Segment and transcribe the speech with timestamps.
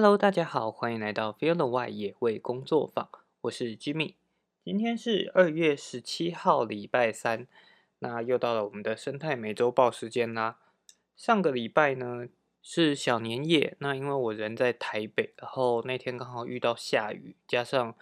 [0.00, 3.08] Hello，大家好，欢迎来到 Feel the Y 野味工作坊，
[3.40, 4.14] 我是 Jimmy。
[4.64, 7.48] 今天是二月十七号，礼拜三，
[7.98, 10.58] 那又到了我们的生态美洲报时间啦。
[11.16, 12.28] 上个礼拜呢
[12.62, 17.92] 是小年夜，那因为我人在台北，然后那天刚好遇到下雨，加上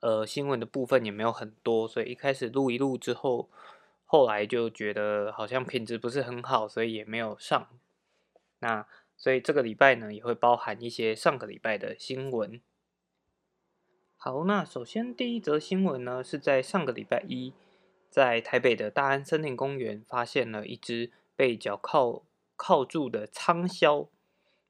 [0.00, 3.48] 呃新闻的部分也没有很多，所以一开始录一录之后，
[4.04, 7.68] 后来就觉得好像品质不是很好，所以也没有上。
[8.58, 8.84] 那
[9.16, 12.60] 所以这个礼拜呢，也会包含一些上个礼拜的新闻。
[14.16, 17.52] 好，那首先第一则新闻呢，是在上个礼拜一，
[18.10, 22.24] 在台北的大安森林公园发现了一只被脚铐
[22.56, 24.08] 铐住的仓鸮。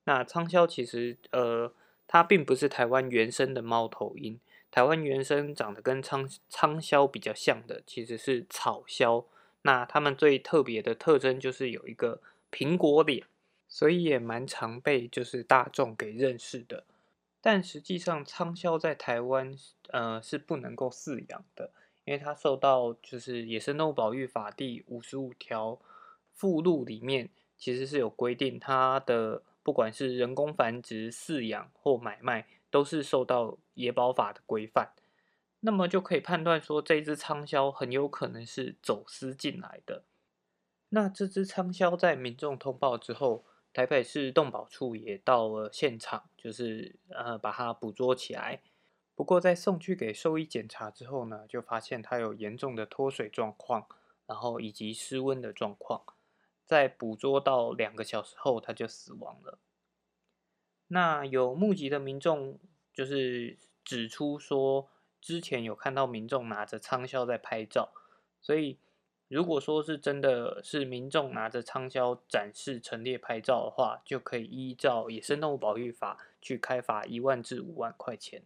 [0.05, 1.73] 那仓鸮其实呃，
[2.07, 4.39] 它并不是台湾原生的猫头鹰，
[4.71, 9.25] 台湾原生长得跟仓仓鸮比较像的，其实是草鸮。
[9.63, 12.21] 那它们最特别的特征就是有一个
[12.53, 13.27] 苹果脸。
[13.77, 16.85] 所以也蛮常被就是大众给认识的，
[17.43, 19.55] 但实际上仓鸮在台湾
[19.89, 21.71] 呃是不能够饲养的，
[22.07, 25.79] 因为它受到就是野生动物保育法第五十五条
[26.33, 34.93] 附录里面其实是有规定，它的不管是人工繁殖、饲养或买卖，都是受到野保法的规范。
[35.61, 40.05] 那么就可以判断说，这只仓鸮很有可能是走私进来的。
[40.89, 43.45] 那这只仓鸮在民众通报之后，
[43.77, 48.63] 台北市动保处也到了现场，就是呃把它捕捉起来。
[49.15, 53.87] 不过在送去给兽医检查之后呢，就发现它有严重的脱水状况，
[54.25, 56.03] 然后以及失温的状况。
[56.65, 59.59] 在捕捉到两个小时后，它就死亡了。
[60.87, 62.59] 那有目击的民众
[62.95, 64.89] 就是指出说，
[65.21, 67.93] 之前有看到民众拿着仓鸮在拍照，
[68.41, 68.79] 所以。
[69.29, 78.45] 如果说是真的是民众拿着仓鸮展示陈列拍照的话，就可以依照野生动物保育法去开罚一万至五万块钱。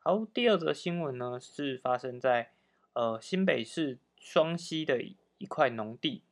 [0.00, 2.50] 好，第二则新闻呢是发生在
[2.94, 5.00] 呃新北市双溪的
[5.38, 6.24] 一块农地，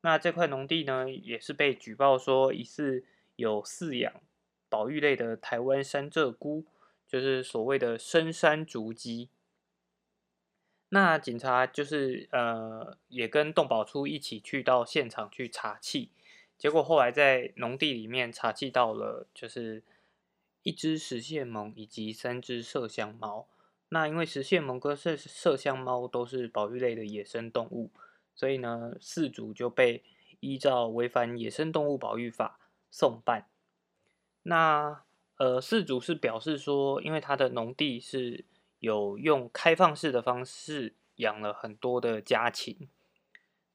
[0.00, 3.04] 那这块农地呢也是被举报说疑似
[3.36, 4.12] 有饲养
[4.68, 6.64] 保育类的台湾山鹧鸪，
[7.06, 9.28] 就是所谓的深山竹鸡。
[10.92, 16.10] 那警察就是呃，也跟动保处一起去到现场去查气，
[16.58, 19.84] 结果后来在农地里面查气到了，就是
[20.64, 23.46] 一只石蟹獴以及三只麝香猫。
[23.90, 27.92] 那因为石蟹獴跟麝麝香猫都是保育类的野生动物，
[28.34, 30.02] 所以呢，饲主就被
[30.40, 32.58] 依照违反野生动物保育法
[32.90, 33.46] 送办。
[34.42, 35.04] 那
[35.36, 38.44] 呃，饲主是表示说，因为他的农地是。
[38.80, 42.88] 有用开放式的方式养了很多的家禽，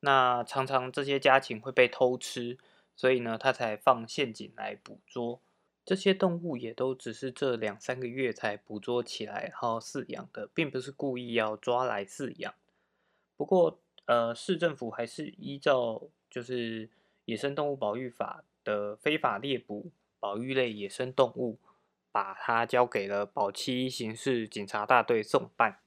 [0.01, 2.57] 那常常这些家禽会被偷吃，
[2.95, 5.39] 所以呢，他才放陷阱来捕捉
[5.85, 12.53] 这些动物，也都只是这两三个月才捕捉起来，然后饲养的，并不是故意要抓来饲养。
[13.37, 16.89] 不过，呃，市政府还是依照就是
[17.25, 21.59] 野生动物保育法的非法猎捕保育类野生动物。
[22.16, 25.81] 把它交给了保七刑事警察大队送办。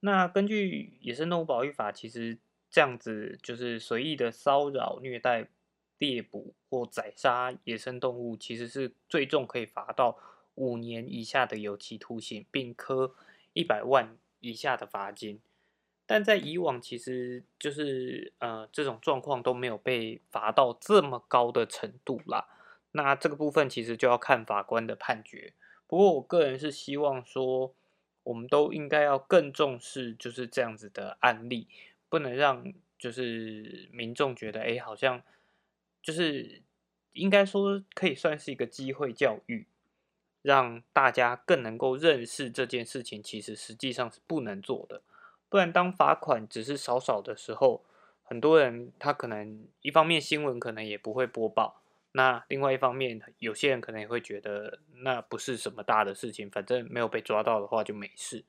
[0.00, 2.36] 那根据野生动物保育法，其实
[2.68, 5.48] 这样子就是随意的骚扰、虐待、
[5.96, 10.18] 猎捕或宰杀野生动物，其实是最重可以罚到
[10.54, 13.14] 五年以下的有期徒刑，并科
[13.54, 15.40] 一百万以下的罚金。
[16.04, 22.48] 但在以往，其实就是呃这种状况都没有被罚到这么高的程度啦。
[22.96, 25.52] 那这个部分其实就要看法官的判决。
[25.86, 27.74] 不过我个人是希望说，
[28.24, 31.68] 我们都应该要更重视就是这样子的案例，
[32.08, 35.22] 不能让就是民众觉得，哎，好像
[36.02, 36.62] 就是
[37.12, 39.66] 应该说可以算是一个机会教育，
[40.40, 45.02] 让大家更能够认识这件事情，其实实际上是不能做的。
[45.48, 47.84] 不然当罚款只是少少的时候，
[48.24, 51.82] 很多人他可能一方面新闻可能也不会播报。
[52.16, 58.42] 那另外一方面，有些人可能也会觉得那不是什么大的事情，反正没有被抓到的话就没事，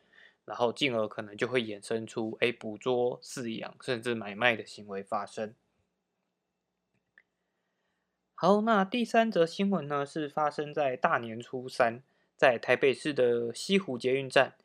[0.45, 5.53] 然后进而可能就会衍生出哎捕捉、饲养甚至买卖的行为发生。
[8.35, 12.01] 好，那第三则新闻呢是发生在大年初三，
[12.37, 14.55] 在台北市的西湖捷运站，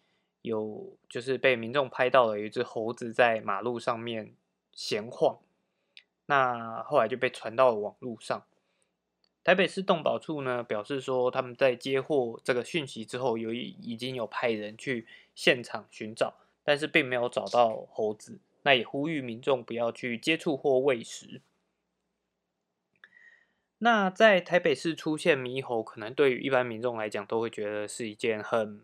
[0.42, 4.36] 有就是被民众拍到了一只猴子在马路上面
[4.70, 5.40] 闲晃，
[6.26, 8.46] 那后来就被传到了网络上。
[9.44, 18.38] 台北市动保处呢表示说，他们在接获这个讯息之后，有已经有派人去现场寻找，但是并没有找到猴子。
[18.62, 21.40] 那也呼吁民众不要去接触或喂食。
[23.78, 28.80] 那在台北市出现猕猴，可能对于一般民众来讲，都会觉得是一件很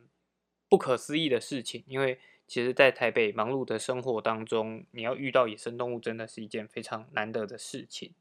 [0.68, 2.18] 不可思议的事情，因为
[2.48, 8.12] 其实，在台北忙碌的生活当中，你要遇到野生动物，真的是一件非常难得的事情。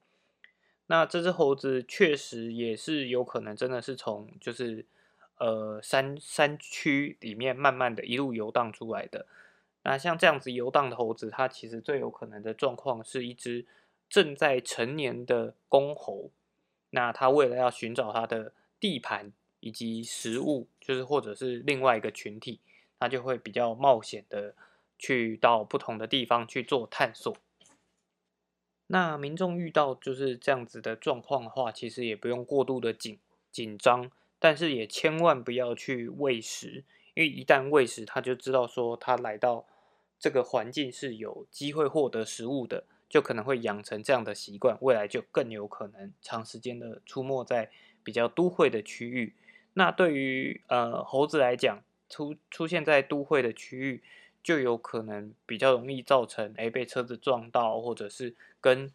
[0.87, 4.85] 那这只猴子确实也是有可能，真的是从就是
[5.37, 9.25] 呃山山区里面慢慢的一路游荡出来的。
[9.83, 13.65] 那像这样子游荡的猴子，它其实最有可能的状况，是一只
[14.09, 16.31] 正在成年的公猴。
[16.89, 22.59] 那它为了要寻找它的地盘以及食物，就是或者是另外一个群体，
[22.99, 24.55] 它就会比较冒险的
[24.97, 27.35] 去到不同的地方去做探索。
[28.87, 33.19] 那民众遇到就是这样子的状况的话，其实也不用过度的紧
[33.51, 39.65] 紧张，但是也千万不要去喂食，因为一旦喂食，他就知道说他来到
[40.19, 42.85] 这个环境是有机会获得食物的。
[43.09, 47.71] 就可能会养成这样的习惯，未来就更有可能长时间的出没在
[48.03, 49.33] 比较都会的区域。
[49.75, 54.03] 那对于呃猴子来讲，出出现在都会的区域，
[54.47, 58.89] 就有可能比较容易造成哎被车子撞到，或者是跟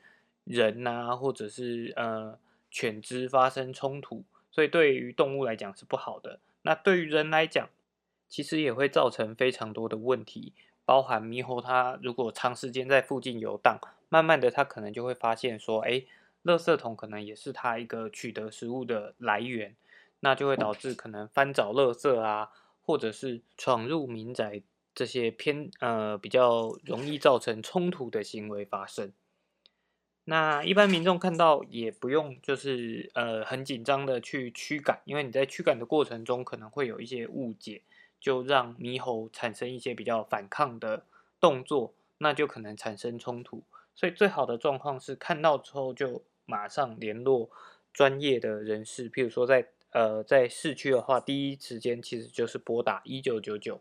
[0.44, 2.38] 人呐，或者是呃
[2.70, 6.40] 犬只发生冲突，所以对于动物来讲是不好的。
[6.62, 7.68] 那对于人来讲，
[8.30, 10.54] 其实也会造成非常多的问题，
[10.86, 13.78] 包含猕猴它如果长时间在附近游荡。
[14.08, 16.02] 慢慢的，它可能就会发现说，哎，
[16.44, 19.76] 垃圾桶可能也是它一个取得食物的来源，
[20.20, 22.50] 那就会导致可能翻找垃圾啊，
[22.80, 24.62] 或者是闯入民宅
[24.94, 29.12] 这些偏呃比较容易造成冲突的行为发生。
[30.24, 37.82] 那一般民众看到也不用就是呃很紧张的去驱赶，因为你在驱赶的过程中可能会有一些误解，
[38.20, 41.04] 就让猕猴产生一些比较反抗的
[41.40, 43.64] 动作，那就可能产生冲突。
[43.96, 47.50] 所以最好的状况是看到之后就马上联络
[47.92, 53.80] 专业的人士，譬如说在呃在市区的话，第一时间其实就是拨打一九九九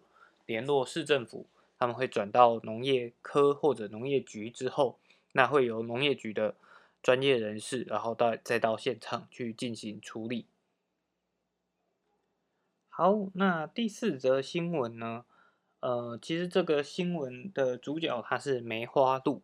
[0.51, 1.48] 联络市政府，
[1.80, 5.00] 他们会转到农业科或者农业局之后，
[5.31, 6.56] 那会由农业局的
[7.01, 10.45] 专业人士，然后到再到现场去进行处理。
[12.89, 15.24] 好，那第四则新闻呢？
[15.80, 19.42] 呃，其实这个新闻的主角它是梅花鹿。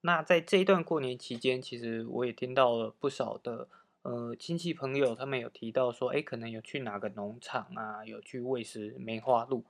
[0.00, 3.68] 那在这一段过年期间，其实我也听到了不少的
[4.02, 9.62] 呃亲戚朋友，他们有提到说，哎，可能有去哪个农场啊，有去喂食梅花鹿。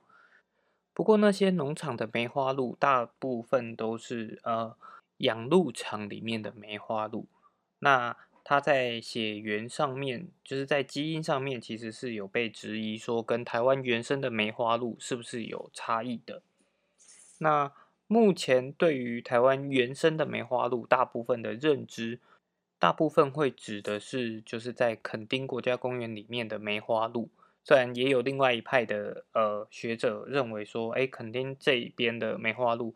[0.99, 4.75] 不过那些农场的梅花鹿，大部分都是呃
[5.19, 7.25] 养鹿场里面的梅花鹿。
[7.79, 16.41] 那它在血缘上面，就是在基因上面，其实是有被质疑说，跟台湾原生的梅花鹿是不是有差异的？
[17.37, 17.71] 那。
[18.11, 22.19] 目前对于台湾原生的梅花鹿，大部分的认知，
[22.79, 27.29] 大部分会指的是就是在垦丁国家公园里面的梅花鹿。
[27.69, 32.95] 虽然也有另外一派的呃学者认为说，哎，垦丁这边的梅花鹿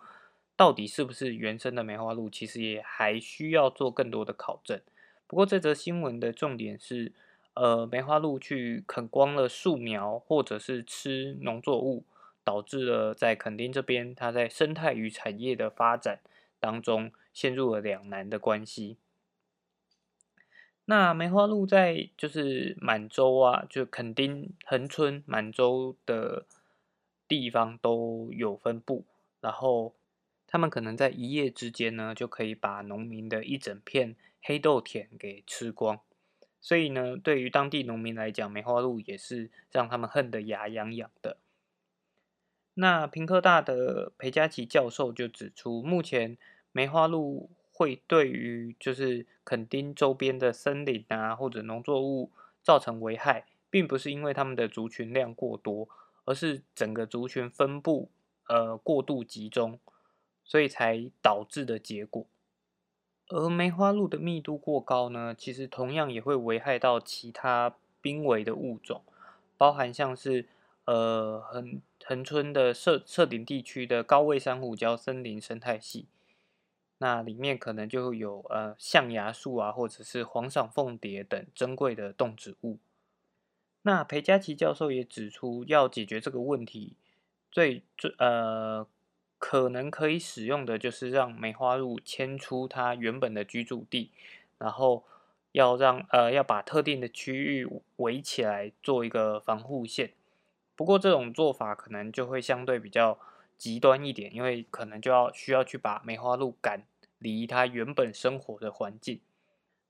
[0.55, 4.81] 到底是不是原生的梅花鹿，其实也还需要做更多的考证。
[5.27, 7.11] 不过这则新闻的重点是，
[7.53, 12.05] 呃，梅花鹿去啃光了树苗，或者是吃农作物。
[12.45, 16.19] 导致了在垦丁这边，它在生态与产业的发展
[16.59, 18.97] 当中陷入了两难的关系。
[20.85, 26.45] 那梅花鹿在就是满洲啊，就垦丁、恒春、满洲的
[27.28, 29.06] 地方都有分布，
[29.40, 29.95] 然后
[30.45, 36.02] 他们可能在一夜之间呢，就可以把农民的一整片黑豆田给吃光。
[36.59, 41.37] 所以呢，对于当地农民来讲，梅花鹿也是让他们恨得牙痒痒的。
[42.73, 46.37] 那平科大的裴佳琪教授就指出，目前
[46.71, 55.89] 梅花鹿会对于就是垦丁周边的森林啊或者农作物造成危害，并不是因为它们的族群量过多，
[56.23, 58.09] 而是整个族群分布
[58.47, 59.80] 呃过度集中，
[60.45, 62.25] 所以才导致的结果。
[63.27, 69.01] 而梅花鹿的密度过高呢，其实同样也会危害到其他濒危的物种，
[69.57, 70.45] 包含像是。
[70.85, 76.07] 呃，横横村的设设顶地区的高位珊瑚礁森林生态系，
[77.04, 82.80] 那里面可能就有呃象牙树啊，或者是黄裳凤蝶等珍贵的动植物。
[83.81, 86.95] 那裴佳琪教授也指出，要解决这个问题，
[87.52, 88.88] 最最呃
[89.38, 94.12] 可能可以使用的就是让梅花鹿迁出它原本的居住地，
[94.57, 95.04] 然后
[95.52, 97.68] 要让呃要把特定的区域
[97.98, 100.14] 围起来，做一个防护线。
[100.78, 103.19] 不过这种做法可能就会相对比较
[103.57, 106.86] 极端一点，因为可能就要需要去把梅花鹿赶
[107.23, 109.21] 离它原本生活的环境。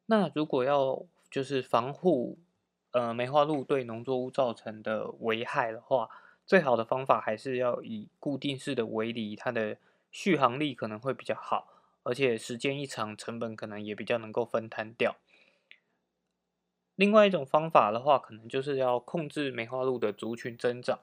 [0.05, 2.37] 那如果要就是防护
[2.91, 6.09] 呃梅花鹿对农作物造成的危害的话，
[6.45, 9.77] 最好的方法还是要以固定式的围篱，它的
[10.11, 11.67] 续航力可能会比较好，
[12.03, 15.15] 而且时间一长，成本可能也比较能够分摊掉。
[16.95, 20.99] 另外一种方法的话，可能就是要控制梅花鹿的族群增长，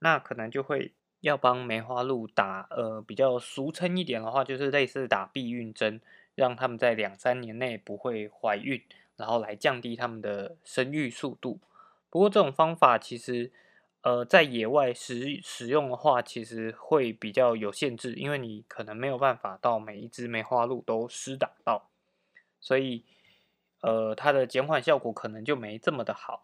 [0.00, 6.00] 那可能就会要帮梅花鹿打呃比较俗称一点的话，就是类似打避孕针，
[6.34, 8.82] 让他们在两三年内不会怀孕，
[9.16, 11.58] 然后来降低他们的生育速度。
[12.10, 13.50] 不过这种方法其实
[14.02, 21.88] 呃在野外使使用的话，其实会比较有限制，因为你可能没有办法到每一只梅花鹿都施打到，
[22.60, 23.04] 所以。
[23.80, 26.42] 呃，它的减缓效果可能就没这么的好。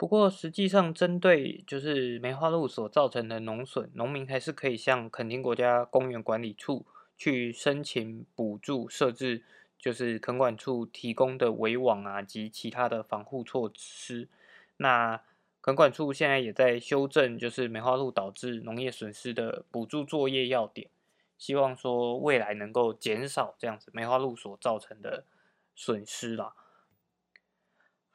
[0.00, 6.86] 不过实际上，针对就是梅花鹿所造成的农损，农民还是可以向垦丁国家公园管理处
[7.18, 9.44] 去申请补助，设置
[9.78, 14.30] 就是垦管处提供的围网啊及其他的防护措施。
[14.78, 15.20] 那
[15.60, 20.88] 垦管处现在也在修正，就是梅花鹿导致农业损失的补助作业要点，
[21.36, 25.24] 希望说未来能够减少这样子梅花鹿所造成的。
[25.76, 26.52] 损失啦。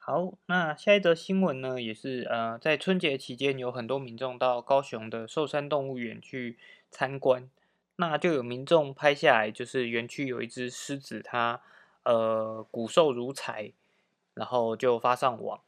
[0.07, 6.59] 好，那下一则新闻呢，也是呃，在春节期间有很多民众到高雄的寿山动物园去
[6.91, 7.49] 参观，
[7.95, 11.59] 那就有民众拍下来，就是园区有一只狮子，它
[12.03, 13.71] 呃骨瘦如柴，
[14.35, 15.59] 然后就发上网。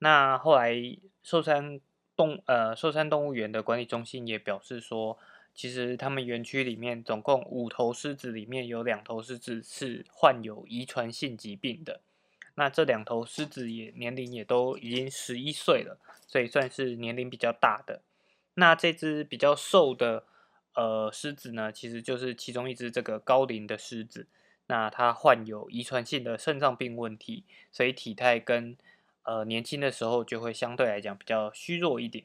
[0.00, 0.74] 那后来
[1.22, 1.80] 寿山
[2.16, 5.16] 动呃寿山动物园的管理中心也表示说。
[5.54, 12.02] 其实他们园区里面总共五头狮子，里面有两头狮子是患有遗传性疾病的。
[12.56, 18.02] 那这两头狮子也年龄也都已经十一岁了，所以算是年龄比较大的。
[18.54, 20.24] 那这只比较瘦的
[20.74, 24.26] 呃狮子呢，其实就是其中一只这个高龄的狮子。
[24.66, 28.76] 那它患有遗传性的肾脏病问题，所以体态跟
[29.22, 32.24] 呃年轻的时候就会相对来讲比较虚弱一点。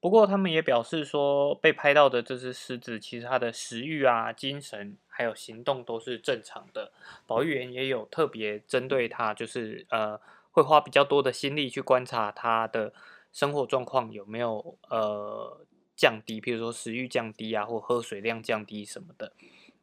[0.00, 6.90] 不过，他们也表示说，被拍到的这只狮子，其实它的食欲啊、精神还有行动都是正常的。
[7.24, 12.92] 保育员也有特别针对他，就是呃，会花比较多的心力去观察他的
[13.32, 19.32] 生活状况有没有呃降低，比如说食欲降低啊，或喝水量降低什么的。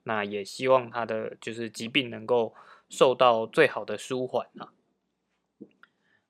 [0.04, 2.54] 那也希望他的就是疾病能够
[2.90, 4.74] 受到最好的舒缓啊。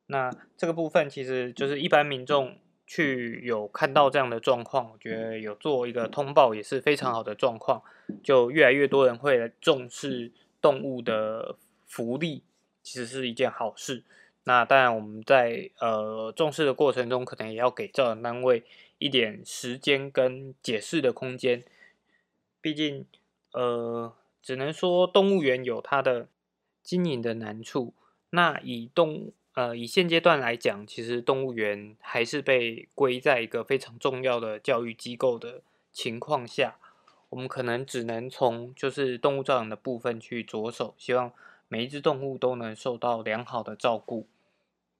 [0.05, 2.59] 那这个部分其实就是一般民众。
[2.93, 7.81] 去有看到这样的状况，我觉得有做一个通报也是非常好的状况，
[8.21, 10.29] 就越来越多人会重视
[10.59, 11.55] 动物的
[11.87, 12.43] 福利，
[12.83, 14.03] 其实是一件好事。
[14.43, 18.65] 那当然我们在呃重视的过程中，可能也要给照养单位
[18.97, 21.63] 一点时间跟解释的空间，
[22.59, 23.05] 毕竟
[23.53, 26.27] 呃只能说动物园有它的
[26.83, 27.93] 经营的难处，
[28.31, 29.31] 那以动。
[29.53, 36.77] 呃，以现阶段来讲，其实动物园还是被归在一个非常重要的教育机构的情况下，
[37.27, 41.33] 我们可能只能从就是动物照养的部分去着手，希望
[41.67, 44.29] 每一只动物都能受到良好的照顾。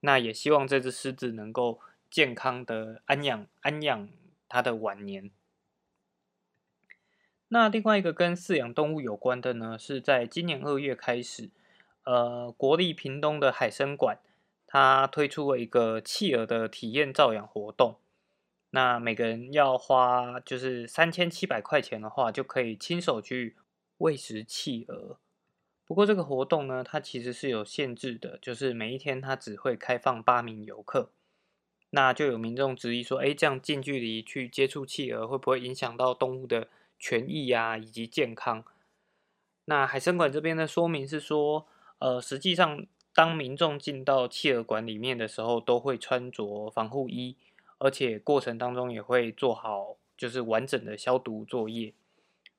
[0.02, 1.80] 那也希望这只狮子能够
[2.10, 4.10] 健康的安养安养
[4.50, 5.32] 它的晚年。
[7.48, 11.50] 那另外一个跟饲养动物有关的呢，是在今年二月开始，
[12.04, 14.18] 呃，国立屏东的海生馆。
[14.74, 17.98] 他推出了一个企鹅的体验照养活动，
[18.70, 23.58] 那每个人要花就是三千七百块钱的话，就可以亲手去
[23.98, 25.20] 喂食企鹅。
[25.86, 31.12] 不过这个活动呢，它其实是有限制的，就是每一天它只会开放八名游客。
[31.90, 38.64] 那就有民众质疑说，哎，这样近距离去接触企鹅，会不会影响到动物的权益呀，以及健康？
[39.66, 42.88] 那海参馆这边的说明是说，呃，实际上。
[43.14, 47.36] 当民众进到企鹅馆里面的时候，都会穿着防护衣，
[47.78, 51.94] 而且过程当中也会做好就是完整的消毒作业。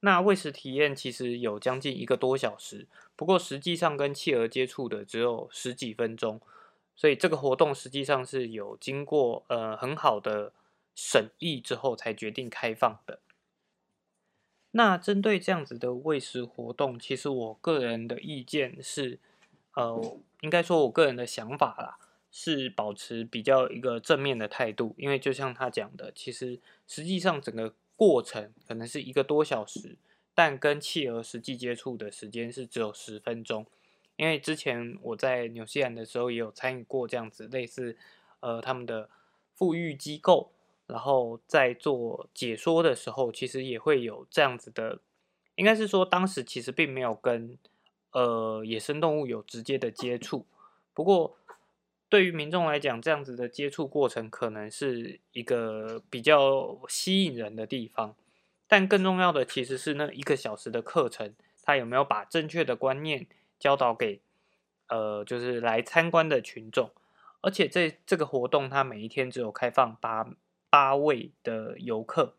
[0.01, 6.39] 那喂食体验其实有将近一个多小时，不过实际上跟企鹅接触的只有十几分钟，
[6.95, 10.53] 所以这个活动实际上是有经过呃很好的
[10.95, 13.21] 审议之后才决定开放的。
[14.73, 19.19] 那针对这样子的喂食活动，其实我个人的意见是。
[19.75, 26.59] 呃，应该说，我个人的想法啦，是保持比较一个正面的态度，因为就像他讲的，其实
[26.89, 29.97] 实际上整个过程可能是一个多小时，
[30.35, 33.65] 但跟企鹅实际接触的时间是只有十分钟。
[34.17, 37.97] 因为之前我在纽西兰的时候也有参与过这样子类似，
[38.41, 39.09] 呃，他们的
[39.55, 40.51] 富裕机构，
[40.89, 44.99] 然后在做解说的时候，其实也会有这样子的，
[45.55, 47.57] 应该是说当时其实并没有跟。
[48.13, 50.47] 呃，野生动物有直接的接触，
[50.95, 51.37] 不过，
[52.09, 58.15] 对于民众来讲，这样子的接触过程可能是一个比较吸引人的地方。
[58.69, 63.27] 但更重要的其实是那一个小时的课程，他有没有把正确的观念
[63.59, 64.21] 教导给
[64.89, 66.91] 呃，就是来参观的群众。
[67.43, 70.27] 而且这这个活动，它每一天只有开放八
[70.71, 72.35] 八位的游客，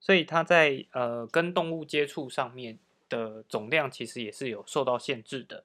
[0.00, 2.78] 所以他在呃跟动物接触上面
[3.10, 5.64] 的总量其实也是有受到限制的，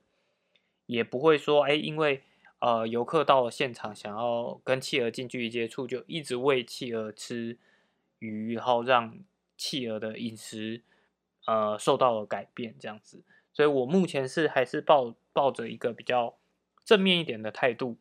[0.88, 2.24] 也不会说哎，因为
[2.60, 7.58] 呃游客到了现场想要跟企鹅近距离接触，就一直喂企鹅吃
[8.20, 9.18] 鱼，然后让
[9.56, 10.82] 企鹅的饮食
[11.46, 13.24] 呃受到了改变这样子。
[13.54, 16.36] 所以我目前是还是抱抱着一个比较
[16.84, 17.96] 正面一点的态度。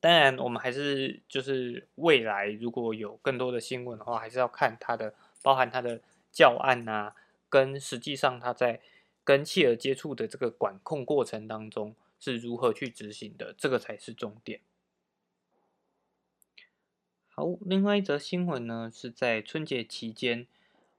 [0.00, 6.00] 当然，我们还是就是未来如果有更多的新闻的话，还是要看它的包含它的
[6.32, 7.14] 教案啊，
[7.50, 8.80] 跟实际上他在
[9.22, 14.60] 跟企鹅接触的这个管控过程当中是如何去执行的，这个才是重点。
[17.28, 20.46] 好，另外一则新闻呢，是在春节期间，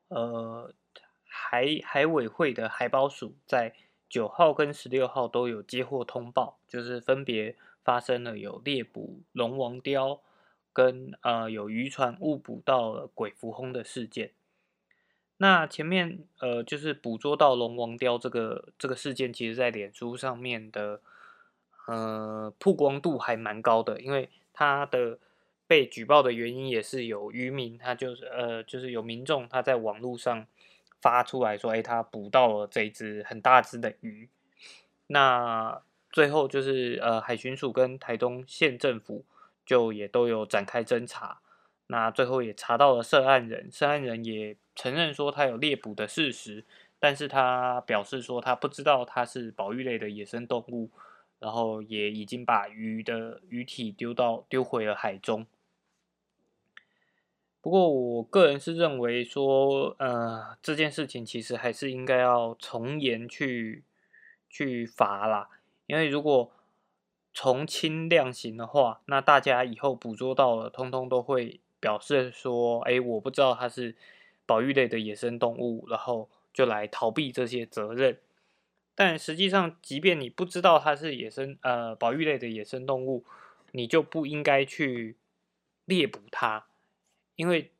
[0.10, 0.75] 呃，
[1.24, 3.74] 海海委会的海保署在
[4.08, 7.55] 九号跟十六号都有接获通报，就是分别。
[7.84, 10.22] 发生了有猎捕龙王雕
[10.72, 14.34] 跟呃有渔船误捕到了鬼蝠轰的事件。
[15.41, 21.01] 那前面呃就是捕捉到龙王雕这个这个事件，其实在脸书上面的
[21.88, 25.17] 呃曝光度还蛮高的，因为它的
[25.65, 30.45] 被举报的原因也是有渔民，他就是呃就是有民众他在网络上
[31.01, 34.29] 发出来说，哎，他捕到了这一只很大只的鱼，
[35.07, 35.81] 那。
[36.13, 39.24] 最后就是呃，海巡署跟台东县政府
[39.65, 41.39] 就也都有展开侦查，
[41.88, 46.65] 那最后也查到了涉案人，涉案人也承认说他有猎捕的事实，
[46.99, 50.89] 但是他表示说他不知道他是保育类的野生动物，
[51.39, 55.45] 然后也已经把鱼的鱼体丢到丢回了海中。
[57.62, 63.84] 不过我个人是认为说，呃，这件事情其实还是应该要从严去
[64.49, 65.47] 去罚啦。
[65.86, 66.51] 因为如果
[67.34, 73.95] 从轻量刑的话，那大家以后捕捉到了，通通都会表示说：“哎，我不知道它是
[74.51, 78.19] 保育类的野生动物，然后就来逃避这些责任。”
[78.93, 83.23] 但实际上，即便你不知道它是野生呃保育类的野生动物，
[83.71, 85.15] 你就不应该去
[85.85, 86.65] 猎捕它，
[87.37, 87.71] 因为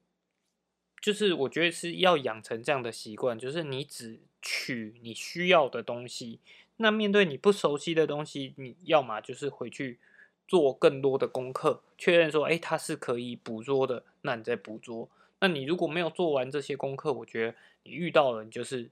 [1.02, 6.40] 就是我觉得是要养成这样的习惯，就是你只取你需要的东西。
[6.78, 10.00] 那面对你不熟悉的东西，你要么就是回去
[10.48, 15.10] 做更多的功课，确认说，哎，它是可以捕捉的，那你再捕捉。
[15.42, 18.92] 那你如果没有做完这些功课，我觉得你遇到了，你就是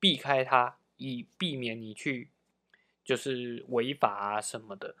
[0.00, 2.30] 避开它，以避免你去
[3.04, 4.96] 就是违法啊什么的。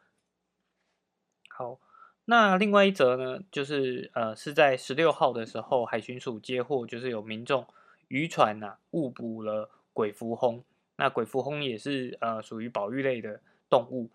[1.48, 1.80] 好，
[2.26, 7.66] 那另外一则呢，就是呃，是在十六号的时候，海巡署接获，就是有民众
[8.06, 10.62] 渔船呐误捕了鬼蝠轰。
[10.94, 14.10] 那鬼蝠轰也是呃属于保育类的动物，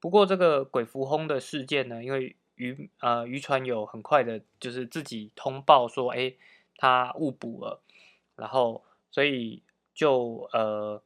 [0.00, 6.34] 不过这个鬼蝠轰的事件呢，因为渔呃渔船有很快的，就是自己通报说，哎，
[6.76, 7.80] 他误捕了，
[8.36, 9.62] 然后所以
[9.94, 11.02] 就呃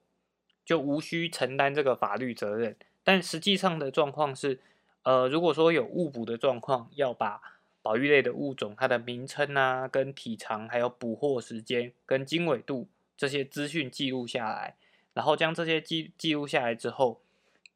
[0.65, 2.77] 就无需承担这个法律责任。
[3.05, 4.61] 但实际上的状况是，
[5.03, 7.41] 呃如果说有误捕的状况，要把
[7.83, 14.77] 保育类的物种它的名称啊、跟体长、还有捕获时间跟经纬度这些资讯记录下来。
[15.15, 17.21] 然后将这些记记录下来之后，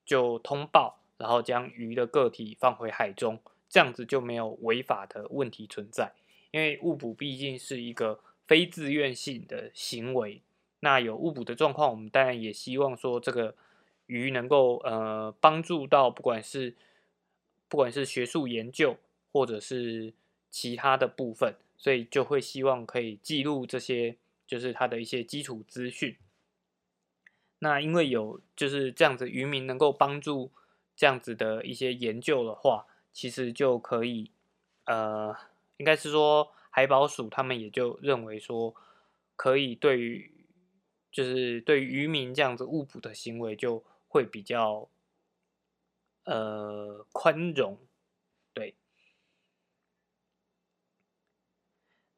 [0.07, 6.15] 就通报，然后将鱼的个体放回海中，这样子就没有违法的问题存在。
[6.53, 10.41] 因为误捕毕竟是一个非自愿性的行为，
[10.81, 13.55] 那有误捕的状况，我们当然也希望说这个
[14.07, 16.75] 鱼能够呃帮助到不管是
[17.69, 18.97] 不管是学术研究
[19.33, 20.15] 或者是
[20.49, 26.17] 其他的部分，所以就会希望可以记录这些就是它的一些基础资讯。
[27.59, 30.53] 那因为有就是这样子，渔民能够帮助
[30.95, 34.31] 这样子的一些研究的话，其实就可以，
[34.85, 35.35] 呃，
[35.79, 38.75] 应该是说海保署他们也就认为说，
[39.37, 40.31] 可以对于
[41.11, 44.91] 就是对于渔民这样子误捕的行为就会比较，
[46.25, 47.79] 呃，宽容，
[48.53, 48.75] 对。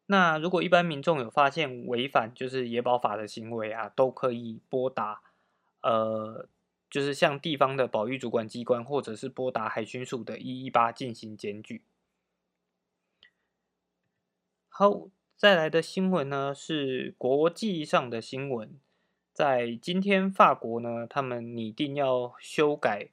[0.06, 5.22] 那如果一般民众有发现违反就是野保法的行为啊，都可以拨打。
[5.80, 6.48] 呃，
[6.90, 11.82] 就是向地方的保育主管机关，或者是拨打海巡署的一一八进行检举。
[14.68, 18.78] 好，再来的新闻呢是国际上的新闻，
[19.32, 23.08] 在今天法国呢，他们拟定要修改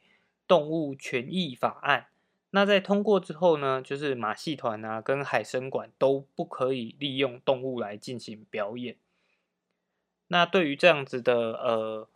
[0.47, 2.07] 动物权益法案。
[2.51, 8.95] 那在通过之后呢，就是马戏团啊跟海参馆都不可以利用动物来进行表演。
[10.27, 12.07] 那对于这样子的呃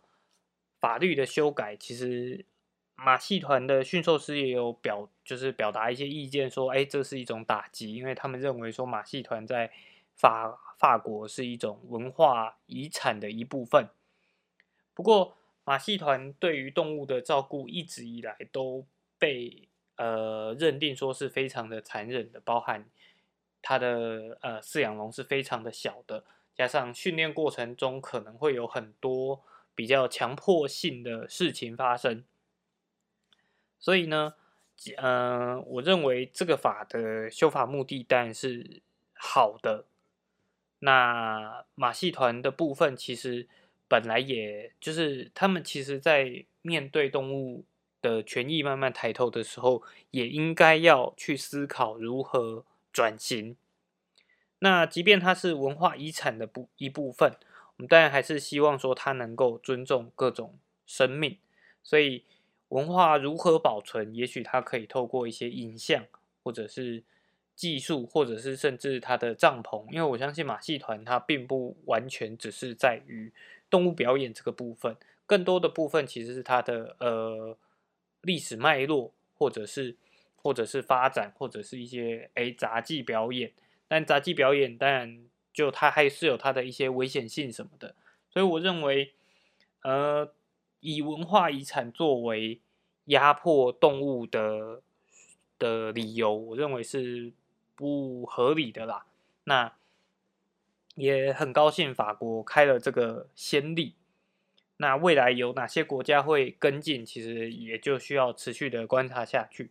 [0.80, 2.44] 法律的修改，其实
[2.96, 9.70] 马戏团的驯兽师也有表，就是表达一些意见，说，哎，这是一种打击，因为他们认为说马戏团在
[10.16, 13.88] 法法国是一种文化遗产的一部分。
[14.94, 18.86] 不过，马戏团对于动物的照顾一直以来都
[19.18, 22.86] 被呃认定说是非常的残忍的，包含
[23.62, 29.42] 它的呃饲养笼是非常的小的，加上训练过程中可能会有很多
[29.80, 32.22] 比较强迫性的事情发生，
[33.78, 34.34] 所以呢，
[34.98, 38.82] 嗯，我认为这个法的修法目的当然是
[39.14, 39.86] 好的。
[40.80, 43.48] 那马戏团的部分其实。
[43.90, 47.64] 本来也就是他们其实，在面对动物
[48.00, 53.56] 的权益慢慢抬头的时候，也应该要去思考如何转型。
[54.60, 57.36] 那即便它是文化遗产的部一部分，
[57.80, 61.38] 我们当然还是希望说它能够尊重各种生命。
[61.82, 62.24] 所以
[62.68, 66.04] 文化如何保存，也许它可以透过一些影像，
[66.42, 67.02] 或者是
[67.56, 69.90] 技术，或者是甚至它的帐篷。
[69.90, 73.32] 因为我相信马戏团它并不完全只是在于。
[73.70, 77.56] 动物表演这个部分，更多的部分其实是它的呃
[78.22, 79.96] 历史脉络，或者是
[80.34, 83.52] 或者是发展，或者是一些诶杂技表演。
[83.86, 87.94] 但杂技表演当然就它还是有它的一些危险性什么的，
[88.30, 89.14] 所以我认为
[89.82, 90.32] 呃
[90.80, 92.60] 以文化遗产作为
[93.06, 94.82] 压迫动物的
[95.58, 97.32] 的理由，我认为是
[97.74, 99.06] 不合理的啦。
[99.44, 99.74] 那。
[100.96, 103.94] 也很高兴法国开了这个先例，
[104.78, 109.70] 那未来有哪些国家会跟进，其实也就需要持续的观察下去。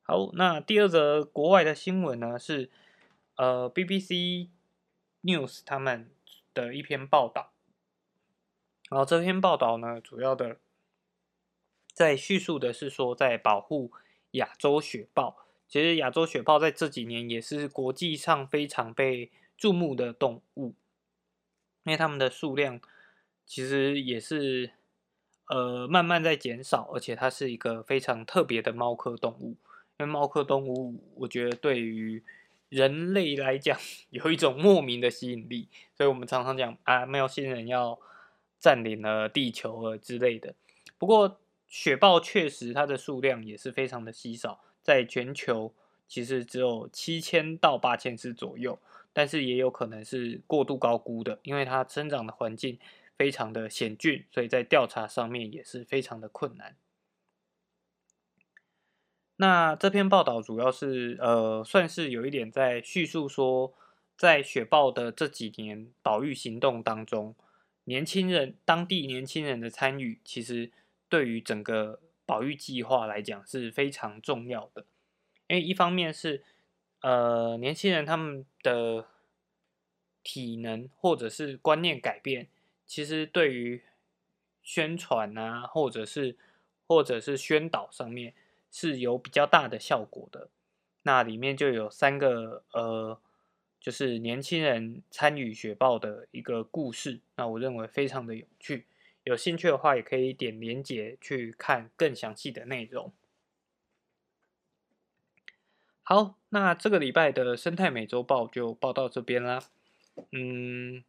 [0.00, 2.70] 好，那第二则国外的新闻呢是
[3.40, 4.50] 呃 BBC
[5.22, 6.10] News 他们
[6.52, 7.52] 的一篇报道，
[8.90, 10.58] 然后这篇报道呢主要的
[11.94, 13.92] 在叙述的是说在保护
[14.32, 15.46] 亚洲雪豹。
[15.66, 20.74] 其实亚洲雪豹在这几年也是国际上非常被注目的动物，
[21.84, 22.78] 因为它们的数量
[23.46, 24.72] 其实也是
[25.46, 29.56] 呃慢慢在减少，而且它是一个非常特别的猫科动物。
[29.98, 32.22] 因为猫科动物，我觉得对于
[32.70, 33.78] 人类来讲
[34.08, 37.98] 有一种莫名的吸引力，所以我们常常讲啊，没有新人要
[38.58, 40.54] 占领了地球了之类的。
[40.96, 44.62] 不过雪豹确实它的数量也是非常的稀少。
[44.82, 45.74] 在全球
[46.08, 48.78] 其实只有七千到八千只左右，
[49.12, 52.78] 但是也有可能是过度高估的，因为它生长的环境
[53.16, 56.76] 非常的险峻，所以在调查上面也是非常的困难。
[59.40, 63.72] 那这篇报道主要是呃，算是有一点在叙述说，
[64.16, 67.34] 在雪豹的这几年保育行动当中，
[67.84, 70.70] 年轻人当地年轻人的参与，其实
[71.08, 72.00] 对于整个。
[72.26, 74.86] 保育计划来讲是非常重要的，
[75.48, 76.44] 因为一方面是
[77.00, 79.08] 呃年轻人他们的
[80.22, 82.46] 体能或者是观念改变，
[82.86, 83.82] 其实对于
[84.62, 86.36] 宣传啊或者是
[86.86, 88.32] 或者是宣导上面
[88.70, 90.48] 是有比较大的效果的。
[91.02, 93.18] 那里面就有三个呃，
[93.80, 98.86] 就是年轻人参与雪豹的一个故事，那我认为非常的有趣。
[99.24, 103.12] 有兴趣的话，也可以点连接去看更详细的内容。
[106.02, 109.62] 好，那这个礼拜的生态美洲报就报到这边啦。
[110.32, 111.04] 嗯，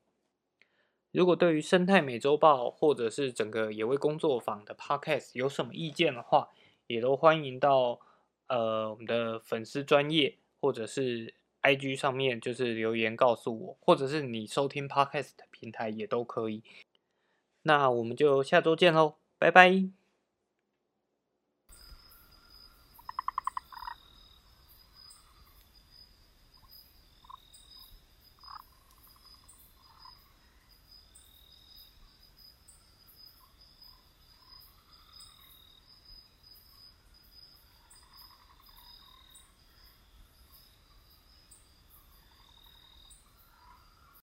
[1.12, 6.50] 如果对于生态美洲报或者是整个野味工作坊的 Podcast 有什么意见的话，
[6.92, 8.00] 也都欢迎到
[8.48, 16.64] 呃我们的粉丝专业或者是 IG 上面就是留言告诉我，或者是你收听 Podcast 平台也都可以。
[17.64, 20.01] 那我们就下周见喽，拜拜。